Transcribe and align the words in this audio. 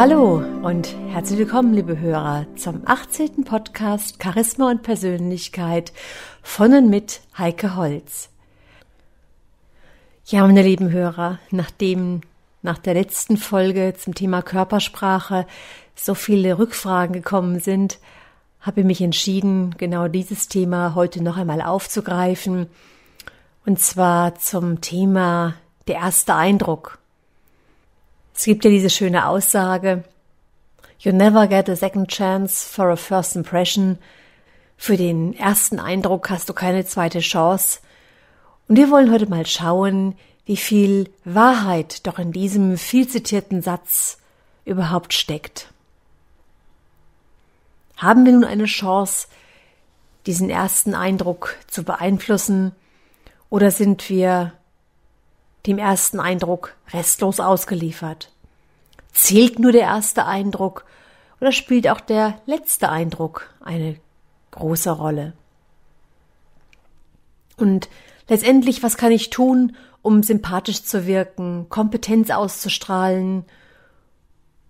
Hallo 0.00 0.42
und 0.62 0.96
herzlich 1.10 1.40
willkommen, 1.40 1.74
liebe 1.74 1.98
Hörer, 1.98 2.46
zum 2.56 2.80
18. 2.86 3.44
Podcast 3.44 4.16
Charisma 4.22 4.70
und 4.70 4.82
Persönlichkeit 4.82 5.92
von 6.42 6.72
und 6.72 6.88
mit 6.88 7.20
Heike 7.36 7.76
Holz. 7.76 8.30
Ja, 10.24 10.46
meine 10.46 10.62
lieben 10.62 10.90
Hörer, 10.90 11.38
nachdem 11.50 12.22
nach 12.62 12.78
der 12.78 12.94
letzten 12.94 13.36
Folge 13.36 13.92
zum 13.94 14.14
Thema 14.14 14.40
Körpersprache 14.40 15.46
so 15.94 16.14
viele 16.14 16.58
Rückfragen 16.58 17.12
gekommen 17.12 17.60
sind, 17.60 17.98
habe 18.60 18.80
ich 18.80 18.86
mich 18.86 19.02
entschieden, 19.02 19.74
genau 19.76 20.08
dieses 20.08 20.48
Thema 20.48 20.94
heute 20.94 21.22
noch 21.22 21.36
einmal 21.36 21.60
aufzugreifen. 21.60 22.68
Und 23.66 23.78
zwar 23.80 24.34
zum 24.36 24.80
Thema 24.80 25.56
der 25.88 25.96
erste 25.96 26.36
Eindruck. 26.36 26.99
Es 28.40 28.46
gibt 28.46 28.64
ja 28.64 28.70
diese 28.70 28.88
schöne 28.88 29.26
Aussage, 29.26 30.02
You 30.98 31.12
never 31.12 31.46
get 31.46 31.68
a 31.68 31.76
second 31.76 32.08
chance 32.08 32.66
for 32.66 32.88
a 32.88 32.96
first 32.96 33.36
impression. 33.36 33.98
Für 34.78 34.96
den 34.96 35.34
ersten 35.34 35.78
Eindruck 35.78 36.30
hast 36.30 36.48
du 36.48 36.54
keine 36.54 36.86
zweite 36.86 37.18
Chance. 37.20 37.80
Und 38.66 38.76
wir 38.76 38.90
wollen 38.90 39.12
heute 39.12 39.26
mal 39.28 39.44
schauen, 39.44 40.16
wie 40.46 40.56
viel 40.56 41.10
Wahrheit 41.26 42.06
doch 42.06 42.18
in 42.18 42.32
diesem 42.32 42.78
viel 42.78 43.06
zitierten 43.06 43.60
Satz 43.60 44.16
überhaupt 44.64 45.12
steckt. 45.12 45.70
Haben 47.98 48.24
wir 48.24 48.32
nun 48.32 48.44
eine 48.44 48.64
Chance, 48.64 49.28
diesen 50.24 50.48
ersten 50.48 50.94
Eindruck 50.94 51.58
zu 51.66 51.82
beeinflussen, 51.82 52.72
oder 53.50 53.70
sind 53.70 54.08
wir 54.08 54.54
dem 55.66 55.78
ersten 55.78 56.20
Eindruck 56.20 56.74
restlos 56.92 57.40
ausgeliefert? 57.40 58.30
Zählt 59.12 59.58
nur 59.58 59.72
der 59.72 59.82
erste 59.82 60.26
Eindruck 60.26 60.84
oder 61.40 61.52
spielt 61.52 61.88
auch 61.88 62.00
der 62.00 62.40
letzte 62.46 62.88
Eindruck 62.90 63.50
eine 63.60 63.96
große 64.52 64.90
Rolle? 64.90 65.32
Und 67.56 67.88
letztendlich, 68.28 68.82
was 68.82 68.96
kann 68.96 69.12
ich 69.12 69.30
tun, 69.30 69.76
um 70.02 70.22
sympathisch 70.22 70.82
zu 70.84 71.06
wirken, 71.06 71.66
Kompetenz 71.68 72.30
auszustrahlen 72.30 73.44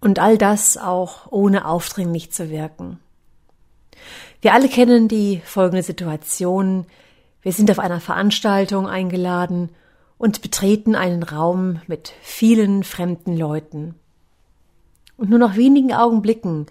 und 0.01 0.19
all 0.19 0.39
das 0.39 0.77
auch 0.77 1.31
ohne 1.31 1.67
aufdringlich 1.67 2.33
zu 2.33 2.51
wirken? 2.51 2.99
Wir 4.41 4.55
alle 4.55 4.69
kennen 4.69 5.07
die 5.07 5.43
folgende 5.45 5.83
Situation. 5.83 6.87
Wir 7.43 7.53
sind 7.53 7.71
auf 7.71 7.79
einer 7.79 8.01
Veranstaltung 8.01 8.89
eingeladen 8.89 9.71
und 10.21 10.43
betreten 10.43 10.95
einen 10.95 11.23
Raum 11.23 11.81
mit 11.87 12.13
vielen 12.21 12.85
fremden 12.85 13.39
Leuten. 13.39 13.95
Und 15.17 15.31
nur 15.31 15.39
nach 15.39 15.57
wenigen 15.57 15.95
Augenblicken 15.95 16.67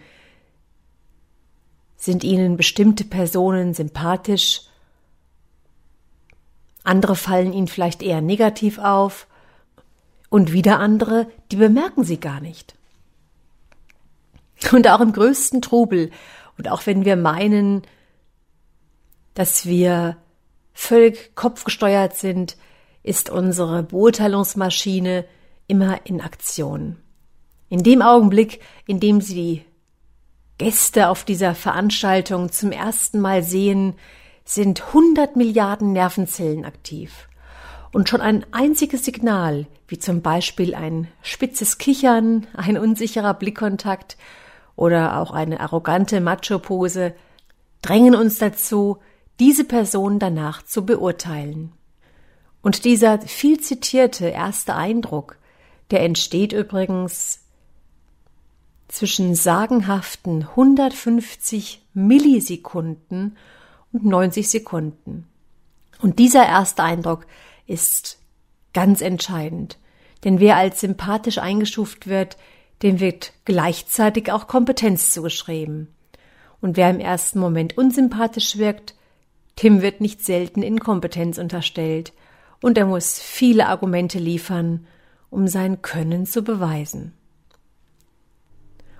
sind 1.97 2.23
ihnen 2.23 2.57
bestimmte 2.57 3.05
Personen 3.05 3.73
sympathisch, 3.73 4.61
andere 6.83 7.15
fallen 7.15 7.51
ihnen 7.51 7.67
vielleicht 7.67 8.03
eher 8.03 8.21
negativ 8.21 8.77
auf, 8.77 9.25
und 10.29 10.53
wieder 10.53 10.79
andere, 10.79 11.25
die 11.51 11.55
bemerken 11.55 12.03
sie 12.03 12.19
gar 12.19 12.41
nicht. 12.41 12.75
Und 14.71 14.87
auch 14.87 15.01
im 15.01 15.11
größten 15.11 15.63
Trubel, 15.63 16.11
und 16.59 16.69
auch 16.69 16.85
wenn 16.85 17.03
wir 17.03 17.15
meinen, 17.15 17.81
dass 19.33 19.65
wir 19.65 20.17
völlig 20.71 21.33
kopfgesteuert 21.33 22.15
sind, 22.15 22.55
ist 23.09 23.31
unsere 23.31 23.81
Beurteilungsmaschine 23.81 25.25
immer 25.65 26.05
in 26.05 26.21
Aktion. 26.21 26.97
In 27.67 27.81
dem 27.81 28.03
Augenblick, 28.03 28.61
in 28.85 28.99
dem 28.99 29.19
Sie 29.19 29.33
die 29.33 29.65
Gäste 30.59 31.09
auf 31.09 31.23
dieser 31.23 31.55
Veranstaltung 31.55 32.51
zum 32.51 32.71
ersten 32.71 33.19
Mal 33.19 33.41
sehen, 33.41 33.95
sind 34.45 34.83
100 34.89 35.35
Milliarden 35.35 35.91
Nervenzellen 35.91 36.65
aktiv. 36.65 37.27
Und 37.91 38.09
schon 38.09 38.21
ein 38.21 38.45
einziges 38.51 39.05
Signal, 39.05 39.65
wie 39.87 39.97
zum 39.97 40.21
Beispiel 40.21 40.75
ein 40.75 41.07
spitzes 41.23 41.79
Kichern, 41.79 42.45
ein 42.53 42.77
unsicherer 42.77 43.33
Blickkontakt 43.33 44.17
oder 44.75 45.17
auch 45.17 45.31
eine 45.31 45.61
arrogante 45.61 46.21
Macho-Pose, 46.21 47.15
drängen 47.81 48.13
uns 48.13 48.37
dazu, 48.37 48.97
diese 49.39 49.63
Person 49.63 50.19
danach 50.19 50.61
zu 50.61 50.85
beurteilen. 50.85 51.73
Und 52.61 52.83
dieser 52.85 53.19
viel 53.21 53.59
zitierte 53.59 54.27
erste 54.27 54.75
Eindruck, 54.75 55.37
der 55.91 56.01
entsteht 56.01 56.53
übrigens 56.53 57.41
zwischen 58.87 59.35
sagenhaften 59.35 60.43
150 60.43 61.81
Millisekunden 61.93 63.37
und 63.93 64.05
90 64.05 64.49
Sekunden. 64.49 65.27
Und 66.01 66.19
dieser 66.19 66.45
erste 66.45 66.83
Eindruck 66.83 67.25
ist 67.65 68.17
ganz 68.73 69.01
entscheidend, 69.01 69.77
denn 70.23 70.39
wer 70.39 70.57
als 70.57 70.81
sympathisch 70.81 71.37
eingestuft 71.37 72.07
wird, 72.07 72.37
dem 72.81 72.99
wird 72.99 73.33
gleichzeitig 73.45 74.31
auch 74.31 74.47
Kompetenz 74.47 75.11
zugeschrieben. 75.11 75.93
Und 76.61 76.77
wer 76.77 76.89
im 76.89 76.99
ersten 76.99 77.39
Moment 77.39 77.77
unsympathisch 77.77 78.57
wirkt, 78.57 78.95
Tim 79.55 79.81
wird 79.81 80.01
nicht 80.01 80.23
selten 80.23 80.61
Inkompetenz 80.61 81.37
unterstellt 81.37 82.13
und 82.61 82.77
er 82.77 82.85
muss 82.85 83.19
viele 83.19 83.67
Argumente 83.67 84.19
liefern, 84.19 84.85
um 85.29 85.47
sein 85.47 85.81
Können 85.81 86.25
zu 86.25 86.43
beweisen. 86.43 87.13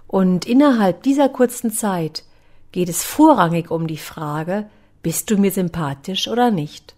Und 0.07 0.45
innerhalb 0.45 1.03
dieser 1.03 1.29
kurzen 1.29 1.71
Zeit 1.71 2.23
geht 2.71 2.89
es 2.89 3.03
vorrangig 3.03 3.69
um 3.69 3.87
die 3.87 3.97
Frage, 3.97 4.69
bist 5.01 5.29
du 5.29 5.37
mir 5.37 5.51
sympathisch 5.51 6.27
oder 6.27 6.51
nicht? 6.51 6.95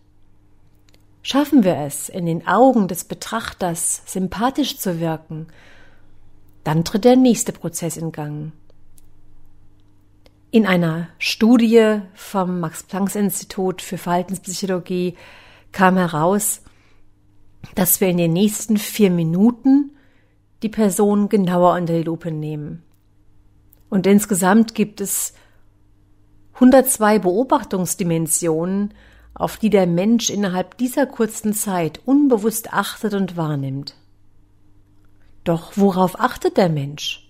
Schaffen 1.23 1.63
wir 1.63 1.75
es, 1.77 2.09
in 2.09 2.25
den 2.25 2.47
Augen 2.47 2.87
des 2.87 3.03
Betrachters 3.03 4.01
sympathisch 4.05 4.77
zu 4.77 4.99
wirken, 4.99 5.47
dann 6.63 6.83
tritt 6.83 7.05
der 7.05 7.15
nächste 7.15 7.51
Prozess 7.51 7.97
in 7.97 8.11
Gang. 8.11 8.53
In 10.49 10.65
einer 10.65 11.07
Studie 11.19 12.01
vom 12.13 12.59
Max-Planck-Institut 12.59 13.81
für 13.81 13.97
Verhaltenspsychologie 13.97 15.15
kam 15.71 15.97
heraus, 15.97 16.61
dass 17.75 18.01
wir 18.01 18.09
in 18.09 18.17
den 18.17 18.33
nächsten 18.33 18.77
vier 18.77 19.11
Minuten 19.11 19.91
die 20.63 20.69
Person 20.69 21.29
genauer 21.29 21.75
unter 21.75 21.93
die 21.93 22.03
Lupe 22.03 22.31
nehmen. 22.31 22.83
Und 23.89 24.07
insgesamt 24.07 24.75
gibt 24.75 25.01
es 25.01 25.33
102 26.55 27.19
Beobachtungsdimensionen, 27.19 28.93
auf 29.33 29.57
die 29.57 29.69
der 29.69 29.87
Mensch 29.87 30.29
innerhalb 30.29 30.77
dieser 30.77 31.05
kurzen 31.05 31.53
Zeit 31.53 32.01
unbewusst 32.05 32.73
achtet 32.73 33.13
und 33.13 33.37
wahrnimmt. 33.37 33.95
Doch 35.43 35.73
worauf 35.75 36.19
achtet 36.19 36.57
der 36.57 36.69
Mensch? 36.69 37.27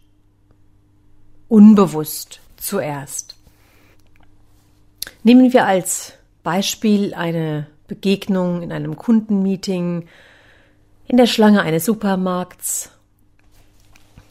Unbewusst 1.48 2.42
zuerst. 2.58 3.36
Nehmen 5.24 5.54
wir 5.54 5.66
als 5.66 6.14
Beispiel 6.44 7.14
eine 7.14 7.68
Begegnung 7.92 8.62
in 8.62 8.72
einem 8.72 8.96
Kundenmeeting, 8.96 10.08
in 11.08 11.18
der 11.18 11.26
Schlange 11.26 11.62
eines 11.62 11.84
Supermarkts 11.84 12.90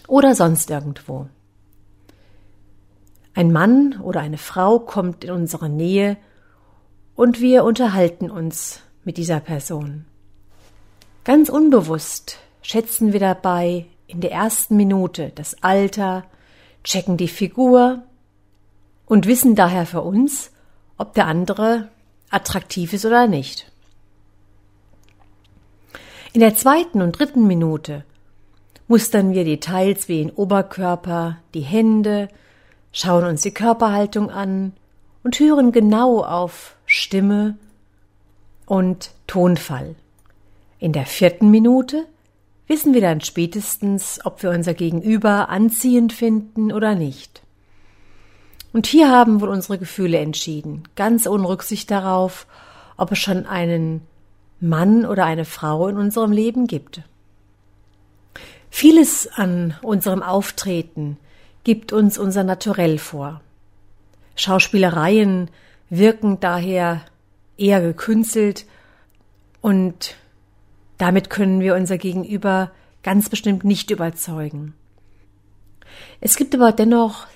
oder 0.08 0.34
sonst 0.34 0.70
irgendwo. 0.70 1.26
Ein 3.34 3.52
Mann 3.52 4.00
oder 4.02 4.20
eine 4.20 4.38
Frau 4.38 4.78
kommt 4.78 5.24
in 5.24 5.30
unsere 5.30 5.68
Nähe 5.68 6.16
und 7.14 7.42
wir 7.42 7.64
unterhalten 7.64 8.30
uns 8.30 8.80
mit 9.04 9.18
dieser 9.18 9.40
Person. 9.40 10.06
Ganz 11.24 11.50
unbewusst 11.50 12.38
schätzen 12.62 13.12
wir 13.12 13.20
dabei 13.20 13.84
in 14.06 14.22
der 14.22 14.32
ersten 14.32 14.74
Minute 14.74 15.32
das 15.34 15.62
Alter, 15.62 16.24
checken 16.82 17.18
die 17.18 17.28
Figur, 17.28 18.04
und 19.04 19.26
wissen 19.26 19.54
daher 19.54 19.84
für 19.84 20.00
uns, 20.00 20.50
ob 20.96 21.12
der 21.12 21.26
andere 21.26 21.90
attraktiv 22.30 22.92
ist 22.92 23.04
oder 23.04 23.26
nicht. 23.26 23.70
In 26.32 26.40
der 26.40 26.54
zweiten 26.54 27.02
und 27.02 27.18
dritten 27.18 27.46
Minute 27.46 28.04
mustern 28.86 29.32
wir 29.32 29.44
Details 29.44 30.08
wie 30.08 30.18
den 30.18 30.30
Oberkörper, 30.30 31.38
die 31.54 31.60
Hände, 31.60 32.28
schauen 32.92 33.24
uns 33.24 33.42
die 33.42 33.54
Körperhaltung 33.54 34.30
an 34.30 34.72
und 35.22 35.38
hören 35.38 35.72
genau 35.72 36.22
auf 36.22 36.76
Stimme 36.86 37.56
und 38.66 39.10
Tonfall. 39.26 39.96
In 40.78 40.92
der 40.92 41.06
vierten 41.06 41.50
Minute 41.50 42.06
wissen 42.68 42.94
wir 42.94 43.00
dann 43.00 43.20
spätestens, 43.20 44.20
ob 44.24 44.42
wir 44.42 44.50
unser 44.50 44.74
Gegenüber 44.74 45.48
anziehend 45.48 46.12
finden 46.12 46.72
oder 46.72 46.94
nicht. 46.94 47.42
Und 48.72 48.86
hier 48.86 49.10
haben 49.10 49.40
wohl 49.40 49.48
unsere 49.48 49.78
Gefühle 49.78 50.18
entschieden, 50.18 50.84
ganz 50.94 51.26
ohne 51.26 51.48
Rücksicht 51.48 51.90
darauf, 51.90 52.46
ob 52.96 53.12
es 53.12 53.18
schon 53.18 53.46
einen 53.46 54.02
Mann 54.60 55.04
oder 55.06 55.24
eine 55.24 55.44
Frau 55.44 55.88
in 55.88 55.96
unserem 55.96 56.32
Leben 56.32 56.66
gibt. 56.66 57.02
Vieles 58.70 59.28
an 59.34 59.74
unserem 59.82 60.22
Auftreten 60.22 61.16
gibt 61.64 61.92
uns 61.92 62.18
unser 62.18 62.44
Naturell 62.44 62.98
vor. 62.98 63.40
Schauspielereien 64.36 65.50
wirken 65.88 66.38
daher 66.40 67.02
eher 67.56 67.80
gekünstelt 67.80 68.64
und 69.60 70.14
damit 70.98 71.30
können 71.30 71.60
wir 71.60 71.74
unser 71.74 71.98
Gegenüber 71.98 72.70
ganz 73.02 73.28
bestimmt 73.28 73.64
nicht 73.64 73.90
überzeugen. 73.90 74.74
Es 76.20 76.36
gibt 76.36 76.54
aber 76.54 76.72
dennoch 76.72 77.26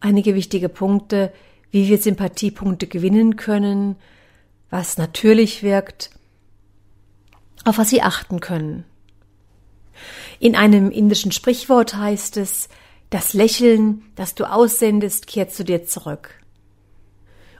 einige 0.00 0.34
wichtige 0.34 0.68
Punkte, 0.68 1.32
wie 1.70 1.88
wir 1.88 1.98
Sympathiepunkte 1.98 2.86
gewinnen 2.86 3.36
können, 3.36 3.96
was 4.70 4.98
natürlich 4.98 5.62
wirkt, 5.62 6.10
auf 7.64 7.78
was 7.78 7.90
Sie 7.90 8.02
achten 8.02 8.40
können. 8.40 8.84
In 10.40 10.54
einem 10.54 10.90
indischen 10.90 11.32
Sprichwort 11.32 11.96
heißt 11.96 12.36
es, 12.36 12.68
das 13.10 13.32
Lächeln, 13.32 14.02
das 14.14 14.34
du 14.34 14.44
aussendest, 14.44 15.26
kehrt 15.26 15.52
zu 15.52 15.64
dir 15.64 15.84
zurück. 15.84 16.34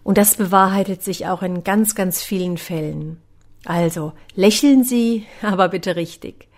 Und 0.02 0.18
das 0.18 0.36
bewahrheitet 0.36 1.02
sich 1.02 1.26
auch 1.26 1.42
in 1.42 1.64
ganz, 1.64 1.94
ganz 1.94 2.22
vielen 2.22 2.58
Fällen. 2.58 3.20
Also 3.64 4.12
lächeln 4.34 4.84
Sie, 4.84 5.26
aber 5.42 5.68
bitte 5.68 5.96
richtig. 5.96 6.48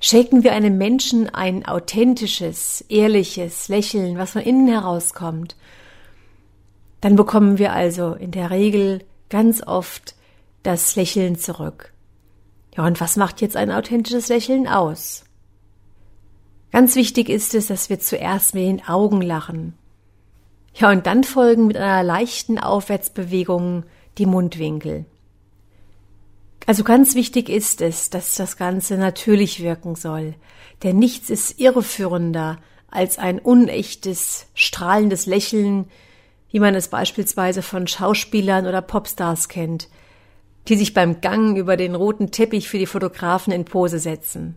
Schenken 0.00 0.42
wir 0.42 0.52
einem 0.52 0.78
Menschen 0.78 1.28
ein 1.28 1.66
authentisches, 1.66 2.82
ehrliches 2.88 3.68
Lächeln, 3.68 4.16
was 4.16 4.30
von 4.30 4.40
innen 4.40 4.66
herauskommt, 4.66 5.56
dann 7.02 7.16
bekommen 7.16 7.58
wir 7.58 7.72
also 7.72 8.14
in 8.14 8.30
der 8.30 8.50
Regel 8.50 9.04
ganz 9.28 9.62
oft 9.62 10.14
das 10.62 10.96
Lächeln 10.96 11.36
zurück. 11.38 11.92
Ja, 12.76 12.86
und 12.86 13.00
was 13.00 13.16
macht 13.16 13.42
jetzt 13.42 13.56
ein 13.56 13.70
authentisches 13.70 14.28
Lächeln 14.28 14.66
aus? 14.66 15.24
Ganz 16.72 16.94
wichtig 16.94 17.28
ist 17.28 17.54
es, 17.54 17.66
dass 17.66 17.90
wir 17.90 18.00
zuerst 18.00 18.54
mit 18.54 18.64
den 18.64 18.86
Augen 18.86 19.20
lachen. 19.20 19.74
Ja, 20.74 20.90
und 20.90 21.06
dann 21.06 21.24
folgen 21.24 21.66
mit 21.66 21.76
einer 21.76 22.02
leichten 22.02 22.58
Aufwärtsbewegung 22.58 23.84
die 24.18 24.26
Mundwinkel. 24.26 25.04
Also 26.70 26.84
ganz 26.84 27.16
wichtig 27.16 27.48
ist 27.48 27.80
es, 27.80 28.10
dass 28.10 28.36
das 28.36 28.56
Ganze 28.56 28.96
natürlich 28.96 29.60
wirken 29.60 29.96
soll, 29.96 30.36
denn 30.84 31.00
nichts 31.00 31.28
ist 31.28 31.58
irreführender 31.58 32.60
als 32.88 33.18
ein 33.18 33.40
unechtes, 33.40 34.46
strahlendes 34.54 35.26
Lächeln, 35.26 35.86
wie 36.48 36.60
man 36.60 36.76
es 36.76 36.86
beispielsweise 36.86 37.62
von 37.62 37.88
Schauspielern 37.88 38.68
oder 38.68 38.82
Popstars 38.82 39.48
kennt, 39.48 39.88
die 40.68 40.76
sich 40.76 40.94
beim 40.94 41.20
Gang 41.20 41.56
über 41.56 41.76
den 41.76 41.96
roten 41.96 42.30
Teppich 42.30 42.68
für 42.68 42.78
die 42.78 42.86
Fotografen 42.86 43.52
in 43.52 43.64
Pose 43.64 43.98
setzen. 43.98 44.54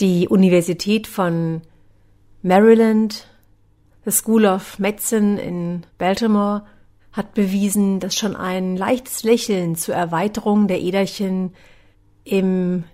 Die 0.00 0.26
Universität 0.26 1.06
von 1.06 1.62
Maryland, 2.42 3.28
the 4.04 4.10
School 4.10 4.44
of 4.44 4.80
Medicine 4.80 5.40
in 5.40 5.86
Baltimore, 5.96 6.64
hat 7.16 7.32
bewiesen, 7.34 7.98
dass 7.98 8.14
schon 8.14 8.36
ein 8.36 8.76
leichtes 8.76 9.22
Lächeln 9.22 9.74
zur 9.74 9.94
Erweiterung 9.94 10.68
der 10.68 10.80
Äderchen 10.80 11.54
im 12.24 12.84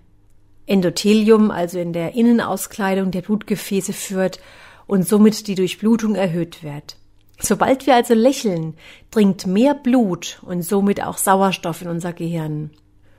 Endothelium, 0.66 1.50
also 1.50 1.78
in 1.78 1.92
der 1.92 2.14
Innenauskleidung 2.14 3.10
der 3.10 3.22
Blutgefäße 3.22 3.92
führt 3.92 4.38
und 4.86 5.06
somit 5.06 5.48
die 5.48 5.56
Durchblutung 5.56 6.14
erhöht 6.14 6.62
wird. 6.62 6.96
Sobald 7.40 7.86
wir 7.86 7.96
also 7.96 8.14
lächeln, 8.14 8.74
dringt 9.10 9.46
mehr 9.46 9.74
Blut 9.74 10.40
und 10.46 10.62
somit 10.62 11.02
auch 11.02 11.18
Sauerstoff 11.18 11.82
in 11.82 11.88
unser 11.88 12.12
Gehirn 12.12 12.70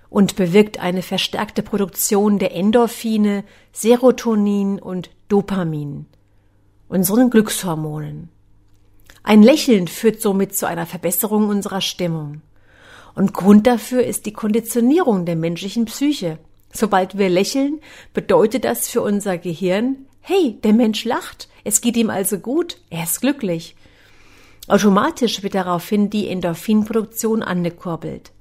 und 0.10 0.38
bewirkt 0.38 0.80
eine 0.80 1.02
verstärkte 1.02 1.64
Produktion 1.64 2.40
der 2.40 2.56
Endorphine, 2.56 3.44
Serotonin 3.74 4.80
und 4.80 5.10
Dopamin, 5.28 6.06
unseren 6.88 7.30
Glückshormonen. 7.30 8.30
Ein 9.24 9.42
Lächeln 9.42 9.88
führt 9.88 10.22
somit 10.22 10.56
zu 10.56 10.68
einer 10.68 10.86
Verbesserung 10.86 11.48
unserer 11.48 11.80
Stimmung. 11.80 12.42
Und 13.16 13.34
Grund 13.34 13.66
dafür 13.68 14.04
ist 14.04 14.26
die 14.26 14.34
Konditionierung 14.34 15.26
der 15.26 15.38
menschlichen 15.38 15.86
Psyche. 15.86 16.40
Sobald 16.74 17.18
wir 17.18 17.30
lächeln, 17.30 17.80
bedeutet 18.14 18.66
das 18.66 18.90
für 18.90 19.02
unser 19.02 19.38
Gehirn, 19.38 20.08
hey, 20.20 20.60
der 20.64 20.74
Mensch 20.74 21.06
lacht, 21.06 21.48
es 21.64 21.80
geht 21.80 21.96
ihm 21.96 22.10
also 22.10 22.40
gut, 22.40 22.78
er 22.90 23.04
ist 23.04 23.22
glücklich. 23.22 23.76
Automatisch 24.68 25.44
wird 25.44 25.56
daraufhin 25.56 26.10
die 26.10 26.28
Endorphinproduktion 26.28 27.44
angekurbelt. 27.44 28.32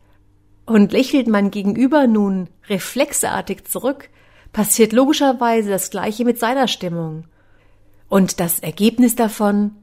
Und 0.64 0.92
lächelt 0.92 1.28
man 1.28 1.50
gegenüber 1.50 2.06
nun 2.06 2.48
reflexartig 2.68 3.64
zurück, 3.64 4.08
passiert 4.52 4.92
logischerweise 4.92 5.70
das 5.70 5.90
Gleiche 5.90 6.24
mit 6.24 6.38
seiner 6.38 6.68
Stimmung. 6.68 7.24
Und 8.08 8.40
das 8.40 8.60
Ergebnis 8.60 9.14
davon? 9.16 9.76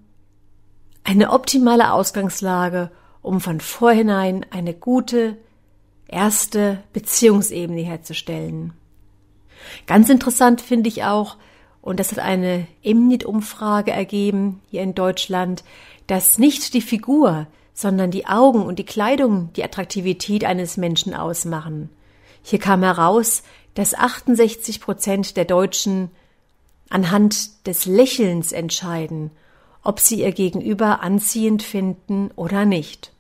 Eine 1.10 1.32
optimale 1.32 1.92
Ausgangslage, 1.92 2.92
um 3.24 3.42
von 3.42 3.62
vorhinein 3.62 4.46
eine 4.52 4.76
gute 4.76 5.38
erste 6.08 6.84
Beziehungsebene 6.94 7.82
herzustellen. 7.82 8.74
Ganz 9.88 10.08
interessant 10.10 10.62
finde 10.62 10.88
ich 10.88 11.06
auch, 11.06 11.38
und 11.82 12.00
das 12.00 12.12
hat 12.12 12.20
eine 12.20 12.68
Emnit-Umfrage 12.84 13.90
ergeben 13.90 14.62
hier 14.70 14.84
in 14.84 14.94
Deutschland, 14.94 15.64
dass 16.06 16.38
nicht 16.38 16.76
die 16.76 16.82
Figur, 16.82 17.48
sondern 17.74 18.12
die 18.12 18.28
Augen 18.28 18.62
und 18.62 18.78
die 18.78 18.86
Kleidung 18.86 19.52
die 19.54 19.64
Attraktivität 19.64 20.46
eines 20.46 20.78
Menschen 20.78 21.16
ausmachen. 21.16 21.90
Hier 22.44 22.60
kam 22.60 22.84
heraus, 22.84 23.42
dass 23.74 23.96
68 23.96 24.80
Prozent 24.80 25.38
der 25.38 25.46
Deutschen 25.46 26.12
anhand 26.92 27.66
des 27.66 27.88
Lächelns 27.88 28.52
entscheiden, 28.52 29.32
ob 29.84 30.00
sie 30.00 30.22
ihr 30.22 30.32
Gegenüber 30.32 31.02
anziehend 31.02 31.64
finden 31.64 32.32
oder 32.36 32.66
nicht. 32.66 33.12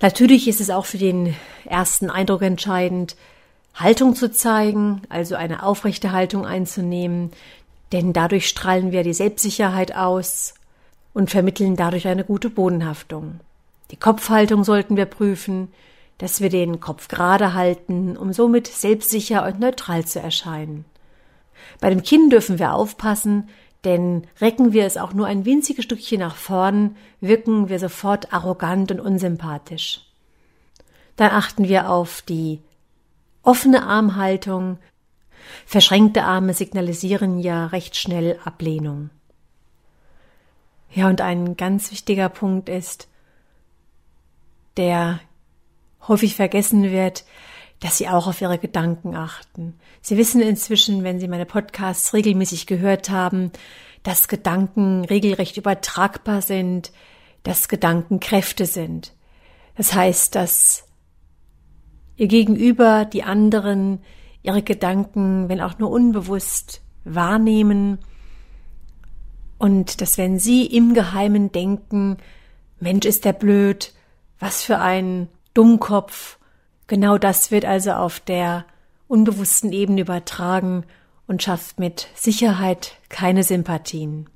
Natürlich 0.00 0.48
ist 0.48 0.60
es 0.60 0.70
auch 0.70 0.84
für 0.84 0.98
den 0.98 1.34
ersten 1.64 2.10
Eindruck 2.10 2.42
entscheidend, 2.42 3.16
Haltung 3.74 4.14
zu 4.14 4.30
zeigen, 4.30 5.02
also 5.08 5.34
eine 5.34 5.62
aufrechte 5.62 6.12
Haltung 6.12 6.46
einzunehmen, 6.46 7.30
denn 7.92 8.12
dadurch 8.12 8.48
strahlen 8.48 8.90
wir 8.90 9.02
die 9.02 9.14
Selbstsicherheit 9.14 9.94
aus 9.94 10.54
und 11.14 11.30
vermitteln 11.30 11.76
dadurch 11.76 12.08
eine 12.08 12.24
gute 12.24 12.50
Bodenhaftung. 12.50 13.40
Die 13.90 13.96
Kopfhaltung 13.96 14.64
sollten 14.64 14.96
wir 14.96 15.06
prüfen, 15.06 15.68
dass 16.18 16.40
wir 16.40 16.48
den 16.48 16.80
Kopf 16.80 17.08
gerade 17.08 17.54
halten, 17.54 18.16
um 18.16 18.32
somit 18.32 18.66
selbstsicher 18.66 19.46
und 19.46 19.60
neutral 19.60 20.04
zu 20.04 20.20
erscheinen. 20.20 20.84
Bei 21.80 21.90
dem 21.90 22.02
Kinn 22.02 22.30
dürfen 22.30 22.58
wir 22.58 22.72
aufpassen, 22.72 23.48
denn 23.86 24.26
recken 24.40 24.72
wir 24.72 24.84
es 24.84 24.96
auch 24.96 25.12
nur 25.12 25.28
ein 25.28 25.44
winziges 25.44 25.84
Stückchen 25.84 26.18
nach 26.18 26.34
vorn, 26.34 26.96
wirken 27.20 27.68
wir 27.68 27.78
sofort 27.78 28.32
arrogant 28.32 28.90
und 28.90 28.98
unsympathisch. 28.98 30.00
Dann 31.14 31.30
achten 31.30 31.68
wir 31.68 31.88
auf 31.88 32.20
die 32.20 32.60
offene 33.44 33.84
Armhaltung. 33.84 34.78
Verschränkte 35.66 36.24
Arme 36.24 36.52
signalisieren 36.52 37.38
ja 37.38 37.66
recht 37.66 37.94
schnell 37.94 38.40
Ablehnung. 38.44 39.10
Ja, 40.90 41.08
und 41.08 41.20
ein 41.20 41.56
ganz 41.56 41.92
wichtiger 41.92 42.28
Punkt 42.28 42.68
ist, 42.68 43.06
der 44.76 45.20
häufig 46.08 46.34
vergessen 46.34 46.90
wird, 46.90 47.24
dass 47.80 47.98
Sie 47.98 48.08
auch 48.08 48.26
auf 48.26 48.40
Ihre 48.40 48.58
Gedanken 48.58 49.14
achten. 49.14 49.78
Sie 50.00 50.16
wissen 50.16 50.40
inzwischen, 50.40 51.04
wenn 51.04 51.20
Sie 51.20 51.28
meine 51.28 51.46
Podcasts 51.46 52.14
regelmäßig 52.14 52.66
gehört 52.66 53.10
haben, 53.10 53.52
dass 54.02 54.28
Gedanken 54.28 55.04
regelrecht 55.04 55.56
übertragbar 55.56 56.42
sind, 56.42 56.92
dass 57.42 57.68
Gedanken 57.68 58.20
Kräfte 58.20 58.66
sind. 58.66 59.12
Das 59.76 59.94
heißt, 59.94 60.34
dass 60.34 60.84
Ihr 62.16 62.28
Gegenüber, 62.28 63.04
die 63.04 63.24
anderen, 63.24 64.00
ihre 64.42 64.62
Gedanken, 64.62 65.48
wenn 65.48 65.60
auch 65.60 65.78
nur 65.78 65.90
unbewusst, 65.90 66.80
wahrnehmen 67.04 67.98
und 69.58 70.00
dass 70.00 70.18
wenn 70.18 70.38
Sie 70.38 70.66
im 70.66 70.94
Geheimen 70.94 71.52
denken, 71.52 72.18
Mensch 72.78 73.06
ist 73.06 73.24
der 73.24 73.32
blöd, 73.32 73.92
was 74.38 74.62
für 74.62 74.78
ein 74.78 75.28
Dummkopf. 75.54 76.38
Genau 76.86 77.18
das 77.18 77.50
wird 77.50 77.64
also 77.64 77.92
auf 77.92 78.20
der 78.20 78.64
unbewussten 79.08 79.72
Ebene 79.72 80.02
übertragen 80.02 80.84
und 81.26 81.42
schafft 81.42 81.80
mit 81.80 82.08
Sicherheit 82.14 82.96
keine 83.08 83.42
Sympathien. 83.42 84.28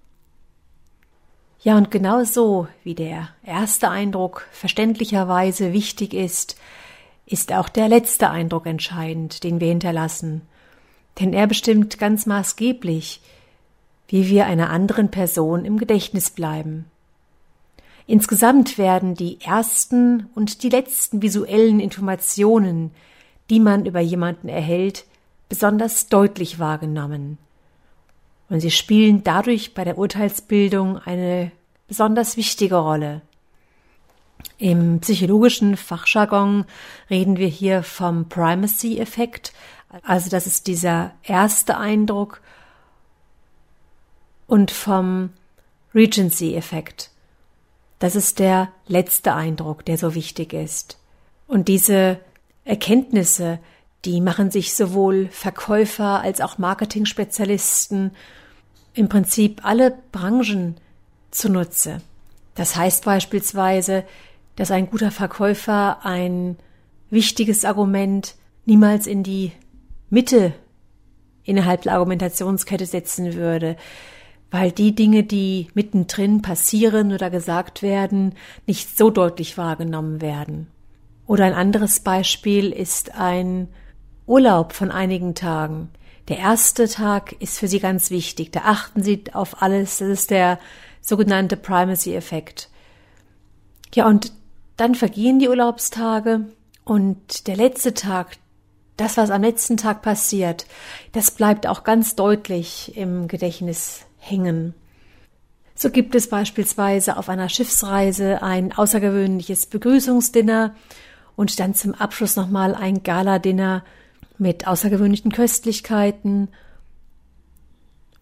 Ja, 1.62 1.76
und 1.76 1.90
genau 1.90 2.24
so 2.24 2.68
wie 2.82 2.94
der 2.94 3.28
erste 3.44 3.90
Eindruck 3.90 4.46
verständlicherweise 4.50 5.72
wichtig 5.72 6.14
ist, 6.14 6.56
ist 7.26 7.52
auch 7.52 7.68
der 7.68 7.88
letzte 7.88 8.30
Eindruck 8.30 8.66
entscheidend, 8.66 9.44
den 9.44 9.60
wir 9.60 9.68
hinterlassen. 9.68 10.42
Denn 11.20 11.32
er 11.32 11.46
bestimmt 11.46 11.98
ganz 11.98 12.26
maßgeblich, 12.26 13.20
wie 14.08 14.28
wir 14.28 14.46
einer 14.46 14.70
anderen 14.70 15.10
Person 15.10 15.64
im 15.64 15.78
Gedächtnis 15.78 16.30
bleiben. 16.30 16.86
Insgesamt 18.10 18.76
werden 18.76 19.14
die 19.14 19.40
ersten 19.40 20.26
und 20.34 20.64
die 20.64 20.68
letzten 20.68 21.22
visuellen 21.22 21.78
Informationen, 21.78 22.90
die 23.50 23.60
man 23.60 23.86
über 23.86 24.00
jemanden 24.00 24.48
erhält, 24.48 25.04
besonders 25.48 26.08
deutlich 26.08 26.58
wahrgenommen. 26.58 27.38
Und 28.48 28.62
sie 28.62 28.72
spielen 28.72 29.22
dadurch 29.22 29.74
bei 29.74 29.84
der 29.84 29.96
Urteilsbildung 29.96 30.98
eine 30.98 31.52
besonders 31.86 32.36
wichtige 32.36 32.74
Rolle. 32.74 33.22
Im 34.58 34.98
psychologischen 34.98 35.76
Fachjargon 35.76 36.64
reden 37.10 37.36
wir 37.36 37.46
hier 37.46 37.84
vom 37.84 38.28
Primacy-Effekt, 38.28 39.52
also 40.02 40.30
das 40.30 40.48
ist 40.48 40.66
dieser 40.66 41.12
erste 41.22 41.76
Eindruck, 41.76 42.40
und 44.48 44.72
vom 44.72 45.30
Regency-Effekt. 45.94 47.09
Das 48.00 48.16
ist 48.16 48.38
der 48.38 48.70
letzte 48.88 49.34
Eindruck, 49.34 49.84
der 49.84 49.98
so 49.98 50.14
wichtig 50.14 50.52
ist. 50.52 50.98
Und 51.46 51.68
diese 51.68 52.18
Erkenntnisse, 52.64 53.60
die 54.04 54.20
machen 54.20 54.50
sich 54.50 54.74
sowohl 54.74 55.28
Verkäufer 55.28 56.20
als 56.20 56.40
auch 56.40 56.58
Marketing-Spezialisten 56.58 58.12
im 58.94 59.08
Prinzip 59.08 59.64
alle 59.64 59.94
Branchen 60.12 60.76
zunutze. 61.30 62.00
Das 62.54 62.74
heißt 62.74 63.04
beispielsweise, 63.04 64.04
dass 64.56 64.70
ein 64.70 64.90
guter 64.90 65.10
Verkäufer 65.10 66.04
ein 66.04 66.56
wichtiges 67.10 67.64
Argument 67.66 68.34
niemals 68.64 69.06
in 69.06 69.22
die 69.22 69.52
Mitte 70.08 70.54
innerhalb 71.44 71.82
der 71.82 71.94
Argumentationskette 71.94 72.86
setzen 72.86 73.34
würde, 73.34 73.76
weil 74.50 74.72
die 74.72 74.94
Dinge, 74.94 75.22
die 75.22 75.68
mittendrin 75.74 76.42
passieren 76.42 77.12
oder 77.12 77.30
gesagt 77.30 77.82
werden, 77.82 78.34
nicht 78.66 78.96
so 78.96 79.10
deutlich 79.10 79.56
wahrgenommen 79.56 80.20
werden. 80.20 80.66
Oder 81.26 81.44
ein 81.44 81.54
anderes 81.54 82.00
Beispiel 82.00 82.72
ist 82.72 83.14
ein 83.14 83.68
Urlaub 84.26 84.72
von 84.72 84.90
einigen 84.90 85.34
Tagen. 85.34 85.90
Der 86.28 86.38
erste 86.38 86.88
Tag 86.88 87.32
ist 87.40 87.58
für 87.58 87.68
Sie 87.68 87.80
ganz 87.80 88.10
wichtig. 88.10 88.52
Da 88.52 88.62
achten 88.64 89.02
Sie 89.02 89.24
auf 89.32 89.62
alles. 89.62 89.98
Das 89.98 90.08
ist 90.08 90.30
der 90.30 90.58
sogenannte 91.00 91.56
Primacy-Effekt. 91.56 92.68
Ja, 93.94 94.06
und 94.06 94.32
dann 94.76 94.94
vergehen 94.94 95.38
die 95.38 95.48
Urlaubstage 95.48 96.46
und 96.84 97.46
der 97.46 97.56
letzte 97.56 97.94
Tag, 97.94 98.36
das, 98.96 99.16
was 99.16 99.30
am 99.30 99.42
letzten 99.42 99.76
Tag 99.76 100.02
passiert, 100.02 100.66
das 101.12 101.30
bleibt 101.30 101.66
auch 101.66 101.84
ganz 101.84 102.16
deutlich 102.16 102.96
im 102.96 103.28
Gedächtnis 103.28 104.06
hängen. 104.20 104.74
So 105.74 105.90
gibt 105.90 106.14
es 106.14 106.28
beispielsweise 106.28 107.16
auf 107.16 107.28
einer 107.28 107.48
Schiffsreise 107.48 108.42
ein 108.42 108.72
außergewöhnliches 108.72 109.66
Begrüßungsdinner 109.66 110.74
und 111.36 111.58
dann 111.58 111.74
zum 111.74 111.94
Abschluss 111.94 112.36
nochmal 112.36 112.74
ein 112.74 113.02
Galadinner 113.02 113.82
mit 114.36 114.66
außergewöhnlichen 114.66 115.32
Köstlichkeiten 115.32 116.48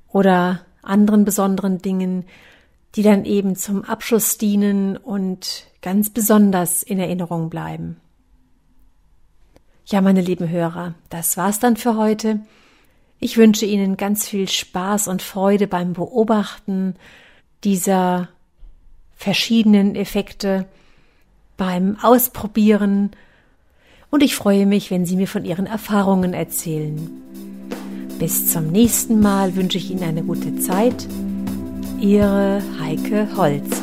oder 0.09 0.61
anderen 0.83 1.25
besonderen 1.25 1.79
Dingen, 1.79 2.25
die 2.95 3.03
dann 3.03 3.25
eben 3.25 3.57
zum 3.57 3.85
Abschluss 3.85 4.39
dienen 4.39 4.97
und 4.97 5.67
ganz 5.83 6.11
besonders 6.11 6.83
in 6.83 6.99
Erinnerung 6.99 7.51
bleiben. 7.51 8.01
Ja, 9.85 10.01
meine 10.01 10.21
lieben 10.21 10.49
Hörer, 10.49 10.95
das 11.09 11.37
war's 11.37 11.61
dann 11.61 11.77
für 11.77 11.97
heute. 11.97 12.41
Ich 13.21 13.37
wünsche 13.37 13.67
Ihnen 13.67 13.97
ganz 13.97 14.29
viel 14.29 14.49
Spaß 14.49 15.09
und 15.09 15.23
Freude 15.23 15.67
beim 15.67 15.93
Beobachten 15.93 16.95
dieser 17.65 18.29
verschiedenen 19.17 19.97
Effekte, 19.97 20.67
beim 21.57 21.97
Ausprobieren 22.01 23.11
und 24.11 24.23
ich 24.23 24.35
freue 24.35 24.67
mich, 24.67 24.91
wenn 24.91 25.05
Sie 25.05 25.17
mir 25.17 25.29
von 25.29 25.45
Ihren 25.45 25.67
Erfahrungen 25.67 26.33
erzählen. 26.33 27.11
Bis 28.19 28.51
zum 28.51 28.69
nächsten 28.69 29.21
Mal 29.21 29.55
wünsche 29.55 29.79
ich 29.79 29.91
Ihnen 29.91 30.03
eine 30.03 30.23
gute 30.23 30.57
Zeit. 30.57 31.07
Ihre 32.01 32.63
Heike 32.81 33.29
Holz. 33.37 33.83